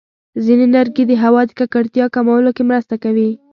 [0.45, 3.29] ځینې لرګي د هوا د ککړتیا کمولو کې مرسته کوي.